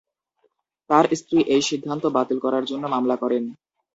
তার 0.89 1.05
স্ত্রী 1.19 1.39
এই 1.53 1.63
সিদ্ধান্ত 1.69 2.03
বাতিল 2.15 2.37
করার 2.45 2.63
জন্য 2.65 2.83
মামলা 2.93 3.15
করেন। 3.15 3.43